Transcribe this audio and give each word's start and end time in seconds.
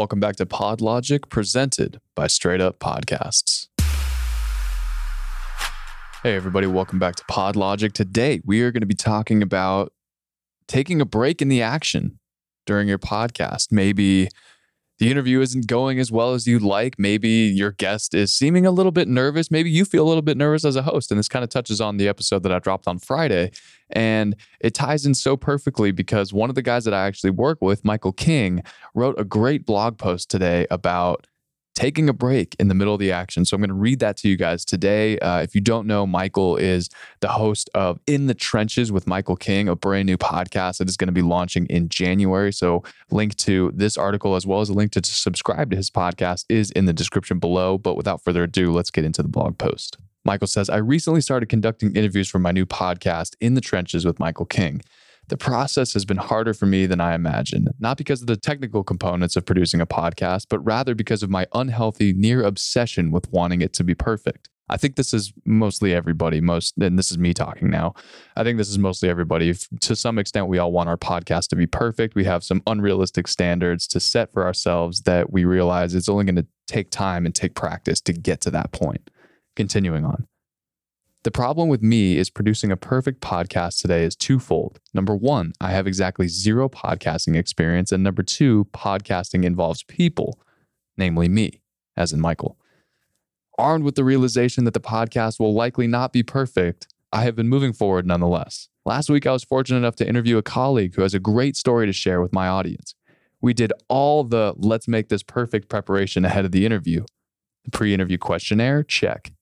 Welcome 0.00 0.18
back 0.18 0.36
to 0.36 0.46
PodLogic, 0.46 1.28
presented 1.28 2.00
by 2.16 2.26
Straight 2.26 2.62
Up 2.62 2.78
Podcasts. 2.78 3.66
Hey, 6.22 6.34
everybody, 6.34 6.66
welcome 6.66 6.98
back 6.98 7.16
to 7.16 7.24
PodLogic. 7.24 7.92
Today, 7.92 8.40
we 8.46 8.62
are 8.62 8.72
going 8.72 8.80
to 8.80 8.86
be 8.86 8.94
talking 8.94 9.42
about 9.42 9.92
taking 10.66 11.02
a 11.02 11.04
break 11.04 11.42
in 11.42 11.50
the 11.50 11.60
action 11.60 12.18
during 12.64 12.88
your 12.88 12.98
podcast. 12.98 13.72
Maybe 13.72 14.30
the 15.00 15.10
interview 15.10 15.40
isn't 15.40 15.66
going 15.66 15.98
as 15.98 16.12
well 16.12 16.34
as 16.34 16.46
you'd 16.46 16.62
like. 16.62 16.98
Maybe 16.98 17.30
your 17.30 17.72
guest 17.72 18.12
is 18.12 18.34
seeming 18.34 18.66
a 18.66 18.70
little 18.70 18.92
bit 18.92 19.08
nervous. 19.08 19.50
Maybe 19.50 19.70
you 19.70 19.86
feel 19.86 20.06
a 20.06 20.08
little 20.08 20.22
bit 20.22 20.36
nervous 20.36 20.62
as 20.62 20.76
a 20.76 20.82
host. 20.82 21.10
And 21.10 21.18
this 21.18 21.26
kind 21.26 21.42
of 21.42 21.48
touches 21.48 21.80
on 21.80 21.96
the 21.96 22.06
episode 22.06 22.42
that 22.42 22.52
I 22.52 22.58
dropped 22.58 22.86
on 22.86 22.98
Friday. 22.98 23.50
And 23.88 24.36
it 24.60 24.74
ties 24.74 25.06
in 25.06 25.14
so 25.14 25.38
perfectly 25.38 25.90
because 25.90 26.34
one 26.34 26.50
of 26.50 26.54
the 26.54 26.60
guys 26.60 26.84
that 26.84 26.92
I 26.92 27.06
actually 27.06 27.30
work 27.30 27.62
with, 27.62 27.82
Michael 27.82 28.12
King, 28.12 28.62
wrote 28.94 29.18
a 29.18 29.24
great 29.24 29.64
blog 29.64 29.96
post 29.96 30.30
today 30.30 30.66
about 30.70 31.26
taking 31.74 32.08
a 32.08 32.12
break 32.12 32.56
in 32.58 32.68
the 32.68 32.74
middle 32.74 32.94
of 32.94 33.00
the 33.00 33.12
action. 33.12 33.44
So 33.44 33.54
I'm 33.54 33.60
going 33.60 33.68
to 33.68 33.74
read 33.74 34.00
that 34.00 34.16
to 34.18 34.28
you 34.28 34.36
guys 34.36 34.64
today. 34.64 35.18
Uh, 35.18 35.40
if 35.40 35.54
you 35.54 35.60
don't 35.60 35.86
know, 35.86 36.06
Michael 36.06 36.56
is 36.56 36.88
the 37.20 37.28
host 37.28 37.70
of 37.74 38.00
In 38.06 38.26
the 38.26 38.34
Trenches 38.34 38.90
with 38.90 39.06
Michael 39.06 39.36
King, 39.36 39.68
a 39.68 39.76
brand 39.76 40.06
new 40.06 40.16
podcast 40.16 40.78
that 40.78 40.88
is 40.88 40.96
going 40.96 41.08
to 41.08 41.12
be 41.12 41.22
launching 41.22 41.66
in 41.66 41.88
January. 41.88 42.52
So 42.52 42.82
link 43.10 43.36
to 43.36 43.72
this 43.74 43.96
article 43.96 44.36
as 44.36 44.46
well 44.46 44.60
as 44.60 44.68
a 44.68 44.74
link 44.74 44.92
to, 44.92 45.00
to 45.00 45.10
subscribe 45.10 45.70
to 45.70 45.76
his 45.76 45.90
podcast 45.90 46.44
is 46.48 46.70
in 46.72 46.86
the 46.86 46.92
description 46.92 47.38
below. 47.38 47.78
But 47.78 47.96
without 47.96 48.22
further 48.22 48.44
ado, 48.44 48.72
let's 48.72 48.90
get 48.90 49.04
into 49.04 49.22
the 49.22 49.28
blog 49.28 49.58
post. 49.58 49.96
Michael 50.24 50.48
says, 50.48 50.68
I 50.68 50.76
recently 50.76 51.22
started 51.22 51.48
conducting 51.48 51.96
interviews 51.96 52.28
for 52.28 52.38
my 52.38 52.52
new 52.52 52.66
podcast, 52.66 53.36
In 53.40 53.54
the 53.54 53.60
Trenches 53.62 54.04
with 54.04 54.20
Michael 54.20 54.44
King 54.44 54.82
the 55.30 55.36
process 55.36 55.94
has 55.94 56.04
been 56.04 56.16
harder 56.18 56.52
for 56.52 56.66
me 56.66 56.86
than 56.86 57.00
I 57.00 57.14
imagined, 57.14 57.68
not 57.78 57.96
because 57.96 58.20
of 58.20 58.26
the 58.26 58.36
technical 58.36 58.84
components 58.84 59.36
of 59.36 59.46
producing 59.46 59.80
a 59.80 59.86
podcast, 59.86 60.46
but 60.50 60.58
rather 60.58 60.94
because 60.94 61.22
of 61.22 61.30
my 61.30 61.46
unhealthy 61.54 62.12
near 62.12 62.42
obsession 62.42 63.10
with 63.10 63.30
wanting 63.32 63.62
it 63.62 63.72
to 63.74 63.84
be 63.84 63.94
perfect. 63.94 64.48
I 64.68 64.76
think 64.76 64.96
this 64.96 65.14
is 65.14 65.32
mostly 65.44 65.94
everybody, 65.94 66.40
most, 66.40 66.76
and 66.78 66.98
this 66.98 67.10
is 67.10 67.18
me 67.18 67.32
talking 67.32 67.70
now. 67.70 67.94
I 68.36 68.44
think 68.44 68.58
this 68.58 68.68
is 68.68 68.78
mostly 68.78 69.08
everybody. 69.08 69.52
To 69.80 69.96
some 69.96 70.18
extent, 70.18 70.46
we 70.46 70.58
all 70.58 70.70
want 70.70 70.88
our 70.88 70.96
podcast 70.96 71.48
to 71.48 71.56
be 71.56 71.66
perfect. 71.66 72.14
We 72.14 72.24
have 72.24 72.44
some 72.44 72.62
unrealistic 72.66 73.26
standards 73.26 73.88
to 73.88 74.00
set 74.00 74.32
for 74.32 74.44
ourselves 74.44 75.02
that 75.02 75.32
we 75.32 75.44
realize 75.44 75.94
it's 75.94 76.08
only 76.08 76.24
going 76.24 76.36
to 76.36 76.46
take 76.68 76.90
time 76.90 77.26
and 77.26 77.34
take 77.34 77.54
practice 77.54 78.00
to 78.02 78.12
get 78.12 78.40
to 78.42 78.50
that 78.52 78.70
point. 78.70 79.10
Continuing 79.56 80.04
on. 80.04 80.26
The 81.22 81.30
problem 81.30 81.68
with 81.68 81.82
me 81.82 82.16
is 82.16 82.30
producing 82.30 82.72
a 82.72 82.78
perfect 82.78 83.20
podcast 83.20 83.82
today 83.82 84.04
is 84.04 84.16
twofold. 84.16 84.80
Number 84.94 85.14
one, 85.14 85.52
I 85.60 85.72
have 85.72 85.86
exactly 85.86 86.28
zero 86.28 86.66
podcasting 86.70 87.36
experience. 87.36 87.92
And 87.92 88.02
number 88.02 88.22
two, 88.22 88.68
podcasting 88.72 89.44
involves 89.44 89.82
people, 89.82 90.40
namely 90.96 91.28
me, 91.28 91.60
as 91.94 92.14
in 92.14 92.22
Michael. 92.22 92.56
Armed 93.58 93.84
with 93.84 93.96
the 93.96 94.04
realization 94.04 94.64
that 94.64 94.72
the 94.72 94.80
podcast 94.80 95.38
will 95.38 95.52
likely 95.52 95.86
not 95.86 96.14
be 96.14 96.22
perfect, 96.22 96.88
I 97.12 97.24
have 97.24 97.36
been 97.36 97.50
moving 97.50 97.74
forward 97.74 98.06
nonetheless. 98.06 98.70
Last 98.86 99.10
week, 99.10 99.26
I 99.26 99.32
was 99.32 99.44
fortunate 99.44 99.76
enough 99.76 99.96
to 99.96 100.08
interview 100.08 100.38
a 100.38 100.42
colleague 100.42 100.94
who 100.94 101.02
has 101.02 101.12
a 101.12 101.20
great 101.20 101.54
story 101.54 101.84
to 101.84 101.92
share 101.92 102.22
with 102.22 102.32
my 102.32 102.48
audience. 102.48 102.94
We 103.42 103.52
did 103.52 103.74
all 103.88 104.24
the 104.24 104.54
let's 104.56 104.88
make 104.88 105.10
this 105.10 105.22
perfect 105.22 105.68
preparation 105.68 106.24
ahead 106.24 106.46
of 106.46 106.52
the 106.52 106.64
interview. 106.64 107.04
The 107.64 107.70
pre 107.72 107.92
interview 107.92 108.16
questionnaire, 108.16 108.82
check. 108.82 109.32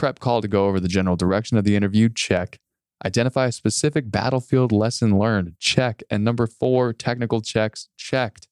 Prep 0.00 0.18
call 0.18 0.40
to 0.40 0.48
go 0.48 0.64
over 0.64 0.80
the 0.80 0.88
general 0.88 1.14
direction 1.14 1.58
of 1.58 1.64
the 1.64 1.76
interview, 1.76 2.08
check. 2.08 2.58
Identify 3.04 3.48
a 3.48 3.52
specific 3.52 4.10
battlefield 4.10 4.72
lesson 4.72 5.18
learned, 5.18 5.56
check. 5.58 6.02
And 6.08 6.24
number 6.24 6.46
four, 6.46 6.94
technical 6.94 7.42
checks, 7.42 7.90
checked. 7.98 8.48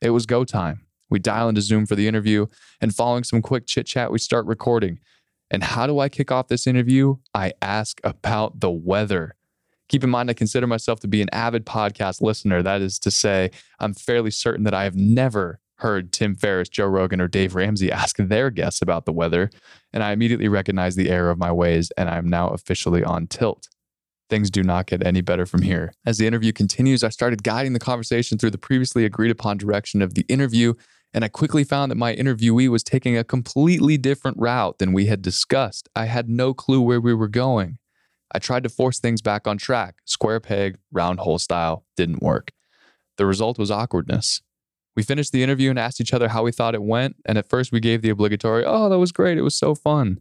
It 0.00 0.08
was 0.08 0.24
go 0.24 0.42
time. 0.42 0.86
We 1.10 1.18
dial 1.18 1.50
into 1.50 1.60
Zoom 1.60 1.84
for 1.84 1.96
the 1.96 2.08
interview, 2.08 2.46
and 2.80 2.94
following 2.94 3.24
some 3.24 3.42
quick 3.42 3.66
chit 3.66 3.84
chat, 3.84 4.10
we 4.10 4.18
start 4.18 4.46
recording. 4.46 4.98
And 5.50 5.62
how 5.62 5.86
do 5.86 5.98
I 5.98 6.08
kick 6.08 6.32
off 6.32 6.48
this 6.48 6.66
interview? 6.66 7.16
I 7.34 7.52
ask 7.60 8.00
about 8.02 8.60
the 8.60 8.70
weather. 8.70 9.34
Keep 9.90 10.02
in 10.02 10.08
mind, 10.08 10.30
I 10.30 10.32
consider 10.32 10.66
myself 10.66 11.00
to 11.00 11.08
be 11.08 11.20
an 11.20 11.28
avid 11.30 11.66
podcast 11.66 12.22
listener. 12.22 12.62
That 12.62 12.80
is 12.80 12.98
to 13.00 13.10
say, 13.10 13.50
I'm 13.80 13.92
fairly 13.92 14.30
certain 14.30 14.64
that 14.64 14.72
I 14.72 14.84
have 14.84 14.96
never 14.96 15.60
heard 15.78 16.12
Tim 16.12 16.34
Ferriss, 16.34 16.68
Joe 16.68 16.86
Rogan, 16.86 17.20
or 17.20 17.28
Dave 17.28 17.54
Ramsey 17.54 17.92
ask 17.92 18.16
their 18.16 18.50
guests 18.50 18.82
about 18.82 19.04
the 19.04 19.12
weather, 19.12 19.50
and 19.92 20.02
I 20.02 20.12
immediately 20.12 20.48
recognized 20.48 20.96
the 20.96 21.10
error 21.10 21.30
of 21.30 21.38
my 21.38 21.52
ways, 21.52 21.90
and 21.96 22.08
I'm 22.08 22.28
now 22.28 22.48
officially 22.48 23.04
on 23.04 23.26
tilt. 23.26 23.68
Things 24.28 24.50
do 24.50 24.62
not 24.62 24.86
get 24.86 25.06
any 25.06 25.20
better 25.20 25.46
from 25.46 25.62
here. 25.62 25.92
As 26.04 26.18
the 26.18 26.26
interview 26.26 26.52
continues, 26.52 27.04
I 27.04 27.10
started 27.10 27.44
guiding 27.44 27.74
the 27.74 27.78
conversation 27.78 28.38
through 28.38 28.50
the 28.50 28.58
previously 28.58 29.04
agreed 29.04 29.30
upon 29.30 29.56
direction 29.56 30.02
of 30.02 30.14
the 30.14 30.24
interview, 30.28 30.74
and 31.14 31.24
I 31.24 31.28
quickly 31.28 31.62
found 31.62 31.90
that 31.90 31.96
my 31.96 32.14
interviewee 32.14 32.68
was 32.68 32.82
taking 32.82 33.16
a 33.16 33.24
completely 33.24 33.96
different 33.96 34.36
route 34.38 34.78
than 34.78 34.92
we 34.92 35.06
had 35.06 35.22
discussed. 35.22 35.88
I 35.94 36.06
had 36.06 36.28
no 36.28 36.52
clue 36.52 36.80
where 36.80 37.00
we 37.00 37.14
were 37.14 37.28
going. 37.28 37.78
I 38.32 38.40
tried 38.40 38.64
to 38.64 38.68
force 38.68 38.98
things 38.98 39.22
back 39.22 39.46
on 39.46 39.56
track. 39.56 39.96
Square 40.04 40.40
peg, 40.40 40.78
round 40.90 41.20
hole 41.20 41.38
style 41.38 41.84
didn't 41.96 42.22
work. 42.22 42.50
The 43.16 43.26
result 43.26 43.58
was 43.58 43.70
awkwardness. 43.70 44.42
We 44.96 45.02
finished 45.02 45.32
the 45.32 45.42
interview 45.42 45.68
and 45.68 45.78
asked 45.78 46.00
each 46.00 46.14
other 46.14 46.28
how 46.28 46.42
we 46.42 46.52
thought 46.52 46.74
it 46.74 46.82
went. 46.82 47.16
And 47.26 47.36
at 47.36 47.48
first, 47.48 47.70
we 47.70 47.80
gave 47.80 48.00
the 48.00 48.08
obligatory, 48.08 48.64
oh, 48.64 48.88
that 48.88 48.98
was 48.98 49.12
great. 49.12 49.36
It 49.36 49.42
was 49.42 49.56
so 49.56 49.74
fun. 49.74 50.20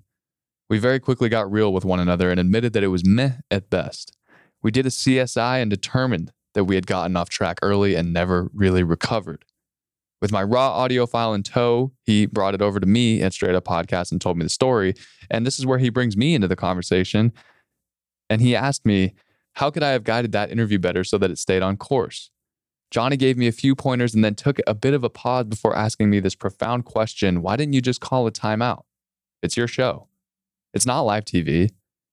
We 0.70 0.80
very 0.80 1.00
quickly 1.00 1.30
got 1.30 1.52
real 1.52 1.72
with 1.72 1.86
one 1.86 2.00
another 2.00 2.30
and 2.30 2.40
admitted 2.40 2.74
that 2.74 2.84
it 2.84 2.90
was 2.90 3.06
meh 3.06 3.34
at 3.50 3.70
best. 3.70 4.18
We 4.62 4.72
did 4.72 4.86
a 4.86 4.90
CSI 4.90 5.62
and 5.62 5.70
determined 5.70 6.32
that 6.56 6.66
we 6.66 6.76
had 6.76 6.88
gotten 6.88 7.16
off 7.16 7.30
track 7.30 7.60
early 7.62 7.96
and 7.96 8.12
never 8.12 8.50
really 8.54 8.84
recovered. 8.84 9.46
With 10.22 10.32
my 10.32 10.42
raw 10.44 10.72
audio 10.72 11.06
file 11.06 11.34
in 11.34 11.44
tow, 11.44 11.92
he 12.04 12.26
brought 12.26 12.56
it 12.56 12.62
over 12.62 12.80
to 12.80 12.88
me 12.88 13.22
at 13.22 13.34
Straight 13.34 13.54
Up 13.54 13.66
Podcast 13.66 14.12
and 14.12 14.20
told 14.20 14.38
me 14.38 14.44
the 14.44 14.50
story. 14.50 14.96
And 15.30 15.46
this 15.46 15.60
is 15.60 15.66
where 15.66 15.78
he 15.78 15.90
brings 15.90 16.18
me 16.18 16.34
into 16.34 16.48
the 16.48 16.56
conversation. 16.56 17.32
And 18.30 18.42
he 18.42 18.56
asked 18.56 18.86
me, 18.86 19.14
How 19.54 19.70
could 19.70 19.84
I 19.84 19.92
have 19.92 20.04
guided 20.04 20.32
that 20.32 20.52
interview 20.52 20.80
better 20.80 21.04
so 21.04 21.18
that 21.20 21.30
it 21.30 21.38
stayed 21.38 21.62
on 21.62 21.78
course? 21.78 22.32
Johnny 22.96 23.18
gave 23.18 23.36
me 23.38 23.46
a 23.46 23.52
few 23.52 23.76
pointers 23.76 24.16
and 24.16 24.24
then 24.24 24.36
took 24.36 24.58
a 24.66 24.74
bit 24.74 24.94
of 24.94 25.04
a 25.04 25.10
pause 25.10 25.48
before 25.48 25.76
asking 25.76 26.10
me 26.10 26.22
this 26.22 26.34
profound 26.34 26.86
question 26.86 27.42
Why 27.42 27.58
didn't 27.58 27.74
you 27.74 27.82
just 27.82 28.00
call 28.00 28.26
a 28.26 28.32
timeout? 28.32 28.84
It's 29.44 29.58
your 29.58 29.68
show. 29.68 30.08
It's 30.74 30.86
not 30.86 31.02
live 31.02 31.26
TV. 31.26 31.72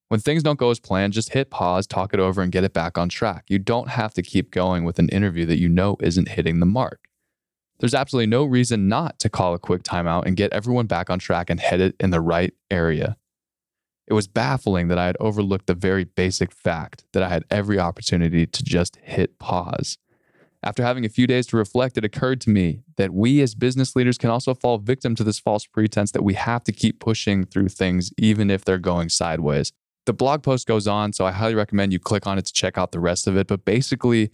When 0.08 0.18
things 0.18 0.42
don't 0.42 0.58
go 0.58 0.70
as 0.70 0.80
planned, 0.80 1.12
just 1.12 1.34
hit 1.34 1.50
pause, 1.50 1.86
talk 1.86 2.12
it 2.12 2.18
over, 2.18 2.42
and 2.42 2.50
get 2.50 2.64
it 2.64 2.72
back 2.72 2.98
on 2.98 3.08
track. 3.08 3.44
You 3.46 3.60
don't 3.60 3.90
have 3.90 4.12
to 4.14 4.22
keep 4.22 4.50
going 4.50 4.82
with 4.82 4.98
an 4.98 5.08
interview 5.10 5.46
that 5.46 5.60
you 5.60 5.68
know 5.68 5.98
isn't 6.00 6.30
hitting 6.30 6.58
the 6.58 6.66
mark. 6.66 7.06
There's 7.78 7.94
absolutely 7.94 8.26
no 8.26 8.44
reason 8.44 8.88
not 8.88 9.20
to 9.20 9.30
call 9.30 9.54
a 9.54 9.60
quick 9.60 9.84
timeout 9.84 10.26
and 10.26 10.36
get 10.36 10.52
everyone 10.52 10.86
back 10.86 11.08
on 11.10 11.20
track 11.20 11.48
and 11.48 11.60
head 11.60 11.80
it 11.80 11.94
in 12.00 12.10
the 12.10 12.20
right 12.20 12.54
area. 12.72 13.16
It 14.08 14.14
was 14.14 14.26
baffling 14.26 14.88
that 14.88 14.98
I 14.98 15.06
had 15.06 15.16
overlooked 15.20 15.68
the 15.68 15.74
very 15.74 16.02
basic 16.02 16.50
fact 16.50 17.04
that 17.12 17.22
I 17.22 17.28
had 17.28 17.44
every 17.52 17.78
opportunity 17.78 18.46
to 18.46 18.64
just 18.64 18.96
hit 18.96 19.38
pause 19.38 19.96
after 20.64 20.82
having 20.82 21.04
a 21.04 21.08
few 21.08 21.26
days 21.26 21.46
to 21.48 21.56
reflect, 21.56 21.98
it 21.98 22.04
occurred 22.04 22.40
to 22.42 22.50
me 22.50 22.82
that 22.96 23.12
we 23.12 23.40
as 23.40 23.54
business 23.54 23.96
leaders 23.96 24.16
can 24.16 24.30
also 24.30 24.54
fall 24.54 24.78
victim 24.78 25.14
to 25.16 25.24
this 25.24 25.38
false 25.38 25.66
pretense 25.66 26.12
that 26.12 26.22
we 26.22 26.34
have 26.34 26.62
to 26.64 26.72
keep 26.72 27.00
pushing 27.00 27.44
through 27.44 27.68
things, 27.68 28.12
even 28.16 28.50
if 28.50 28.64
they're 28.64 28.78
going 28.78 29.08
sideways. 29.08 29.72
The 30.06 30.12
blog 30.12 30.42
post 30.42 30.66
goes 30.66 30.86
on, 30.86 31.12
so 31.12 31.24
I 31.26 31.32
highly 31.32 31.54
recommend 31.54 31.92
you 31.92 31.98
click 31.98 32.26
on 32.26 32.38
it 32.38 32.46
to 32.46 32.52
check 32.52 32.78
out 32.78 32.92
the 32.92 33.00
rest 33.00 33.26
of 33.26 33.36
it. 33.36 33.46
But 33.46 33.64
basically, 33.64 34.30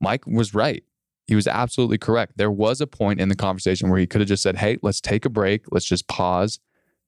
Mike 0.00 0.26
was 0.26 0.54
right. 0.54 0.82
He 1.26 1.34
was 1.34 1.46
absolutely 1.46 1.98
correct. 1.98 2.34
There 2.36 2.50
was 2.50 2.80
a 2.80 2.86
point 2.86 3.20
in 3.20 3.28
the 3.28 3.34
conversation 3.34 3.90
where 3.90 3.98
he 3.98 4.06
could 4.06 4.20
have 4.20 4.28
just 4.28 4.42
said, 4.42 4.56
Hey, 4.56 4.78
let's 4.82 5.00
take 5.00 5.24
a 5.24 5.30
break. 5.30 5.64
Let's 5.70 5.86
just 5.86 6.06
pause 6.08 6.60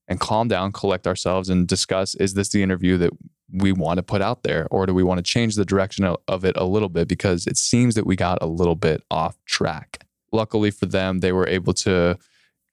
and 0.08 0.18
calm 0.18 0.48
down, 0.48 0.72
collect 0.72 1.06
ourselves, 1.06 1.48
and 1.48 1.68
discuss 1.68 2.14
is 2.16 2.34
this 2.34 2.48
the 2.48 2.62
interview 2.62 2.96
that 2.98 3.10
we 3.52 3.72
want 3.72 3.98
to 3.98 4.02
put 4.02 4.22
out 4.22 4.42
there? 4.42 4.66
Or 4.70 4.86
do 4.86 4.94
we 4.94 5.02
want 5.02 5.18
to 5.18 5.22
change 5.22 5.54
the 5.54 5.64
direction 5.64 6.04
of 6.26 6.44
it 6.44 6.56
a 6.56 6.64
little 6.64 6.88
bit? 6.88 7.08
Because 7.08 7.46
it 7.46 7.56
seems 7.56 7.94
that 7.94 8.06
we 8.06 8.16
got 8.16 8.38
a 8.42 8.46
little 8.46 8.74
bit 8.74 9.02
off 9.10 9.36
track. 9.44 10.04
Luckily 10.32 10.70
for 10.70 10.86
them, 10.86 11.20
they 11.20 11.32
were 11.32 11.46
able 11.46 11.72
to 11.74 12.18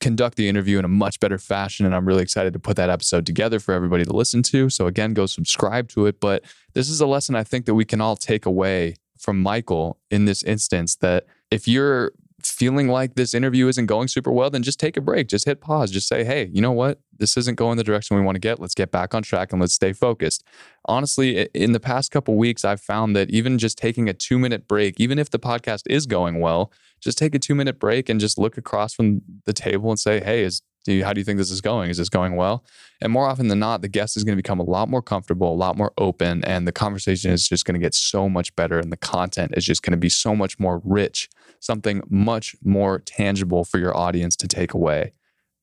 conduct 0.01 0.35
the 0.35 0.49
interview 0.49 0.77
in 0.77 0.85
a 0.85 0.89
much 0.89 1.19
better 1.19 1.37
fashion. 1.37 1.85
And 1.85 1.95
I'm 1.95 2.05
really 2.05 2.23
excited 2.23 2.53
to 2.53 2.59
put 2.59 2.75
that 2.75 2.89
episode 2.89 3.25
together 3.25 3.59
for 3.59 3.73
everybody 3.73 4.03
to 4.03 4.13
listen 4.13 4.43
to. 4.43 4.69
So, 4.69 4.87
again, 4.87 5.13
go 5.13 5.25
subscribe 5.25 5.87
to 5.89 6.05
it. 6.05 6.19
But 6.19 6.43
this 6.73 6.89
is 6.89 6.99
a 6.99 7.07
lesson 7.07 7.35
I 7.35 7.43
think 7.43 7.65
that 7.65 7.75
we 7.75 7.85
can 7.85 8.01
all 8.01 8.17
take 8.17 8.45
away 8.45 8.95
from 9.17 9.41
Michael 9.41 9.97
in 10.11 10.25
this 10.25 10.43
instance 10.43 10.97
that 10.97 11.25
if 11.49 11.67
you're 11.67 12.11
feeling 12.51 12.87
like 12.87 13.15
this 13.15 13.33
interview 13.33 13.67
isn't 13.67 13.85
going 13.85 14.07
super 14.07 14.31
well, 14.31 14.49
then 14.49 14.63
just 14.63 14.79
take 14.79 14.97
a 14.97 15.01
break. 15.01 15.27
Just 15.27 15.45
hit 15.45 15.61
pause. 15.61 15.91
Just 15.91 16.07
say, 16.07 16.23
hey, 16.23 16.49
you 16.53 16.61
know 16.61 16.71
what? 16.71 16.99
This 17.17 17.37
isn't 17.37 17.55
going 17.55 17.77
the 17.77 17.83
direction 17.83 18.17
we 18.17 18.23
want 18.23 18.35
to 18.35 18.39
get. 18.39 18.59
Let's 18.59 18.75
get 18.75 18.91
back 18.91 19.13
on 19.13 19.23
track 19.23 19.51
and 19.51 19.61
let's 19.61 19.73
stay 19.73 19.93
focused. 19.93 20.43
Honestly, 20.85 21.47
in 21.53 21.71
the 21.71 21.79
past 21.79 22.11
couple 22.11 22.35
weeks, 22.35 22.65
I've 22.65 22.81
found 22.81 23.15
that 23.15 23.29
even 23.29 23.57
just 23.57 23.77
taking 23.77 24.09
a 24.09 24.13
two 24.13 24.37
minute 24.37 24.67
break, 24.67 24.99
even 24.99 25.19
if 25.19 25.29
the 25.29 25.39
podcast 25.39 25.83
is 25.89 26.05
going 26.05 26.39
well, 26.39 26.71
just 27.01 27.17
take 27.17 27.35
a 27.35 27.39
two 27.39 27.55
minute 27.55 27.79
break 27.79 28.09
and 28.09 28.19
just 28.19 28.37
look 28.37 28.57
across 28.57 28.93
from 28.93 29.21
the 29.45 29.53
table 29.53 29.89
and 29.89 29.99
say, 29.99 30.23
hey, 30.23 30.43
is 30.43 30.61
Do 30.85 30.93
you, 30.93 31.03
how 31.03 31.13
do 31.13 31.19
you 31.19 31.25
think 31.25 31.37
this 31.37 31.51
is 31.51 31.61
going? 31.61 31.89
Is 31.89 31.97
this 31.97 32.09
going 32.09 32.35
well? 32.35 32.63
And 33.01 33.11
more 33.11 33.25
often 33.25 33.47
than 33.47 33.59
not, 33.59 33.81
the 33.81 33.87
guest 33.87 34.15
is 34.15 34.23
going 34.23 34.37
to 34.37 34.41
become 34.41 34.59
a 34.59 34.63
lot 34.63 34.87
more 34.87 35.01
comfortable, 35.01 35.51
a 35.51 35.55
lot 35.55 35.75
more 35.75 35.91
open, 35.97 36.45
and 36.45 36.67
the 36.67 36.71
conversation 36.71 37.31
is 37.31 37.49
just 37.49 37.65
going 37.65 37.73
to 37.73 37.83
get 37.83 37.95
so 37.95 38.29
much 38.29 38.55
better. 38.55 38.79
And 38.79 38.91
the 38.91 38.97
content 38.97 39.53
is 39.57 39.65
just 39.65 39.81
going 39.81 39.91
to 39.91 39.97
be 39.97 40.09
so 40.09 40.35
much 40.35 40.59
more 40.59 40.81
rich, 40.85 41.27
something 41.59 42.01
much 42.07 42.55
more 42.63 42.99
tangible 42.99 43.65
for 43.65 43.79
your 43.79 43.97
audience 43.97 44.35
to 44.37 44.47
take 44.47 44.73
away. 44.73 45.13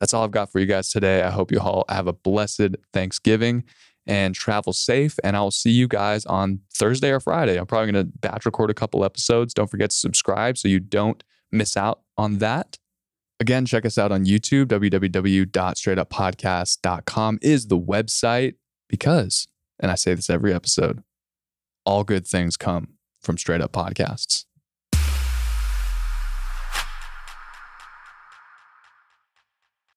That's 0.00 0.12
all 0.12 0.24
I've 0.24 0.32
got 0.32 0.50
for 0.50 0.58
you 0.58 0.66
guys 0.66 0.90
today. 0.90 1.22
I 1.22 1.30
hope 1.30 1.52
you 1.52 1.60
all 1.60 1.84
have 1.88 2.08
a 2.08 2.12
blessed 2.12 2.76
Thanksgiving 2.92 3.62
and 4.04 4.34
travel 4.34 4.72
safe. 4.72 5.16
And 5.22 5.36
I'll 5.36 5.52
see 5.52 5.70
you 5.70 5.86
guys 5.86 6.26
on 6.26 6.58
Thursday 6.74 7.12
or 7.12 7.20
Friday. 7.20 7.56
I'm 7.56 7.66
probably 7.66 7.92
going 7.92 8.06
to 8.06 8.19
batch 8.19 8.44
record 8.44 8.70
a 8.70 8.74
couple 8.74 9.04
episodes. 9.04 9.54
Don't 9.54 9.70
forget 9.70 9.90
to 9.90 9.96
subscribe 9.96 10.58
so 10.58 10.66
you 10.66 10.80
don't 10.80 11.22
miss 11.52 11.76
out 11.76 12.00
on 12.19 12.38
that. 12.38 12.78
Again, 13.43 13.67
check 13.67 13.85
us 13.85 13.99
out 13.99 14.12
on 14.12 14.25
YouTube. 14.25 14.67
www.straightuppodcast.com 14.67 17.39
is 17.43 17.67
the 17.67 17.77
website 17.77 18.55
because, 18.89 19.49
and 19.81 19.91
I 19.91 19.97
say 19.97 20.15
this 20.15 20.31
every 20.31 20.55
episode, 20.55 21.03
all 21.85 22.05
good 22.05 22.25
things 22.25 22.56
come 22.56 22.91
from 23.21 23.37
straight 23.37 23.61
up 23.61 23.73
podcasts. 23.73 24.44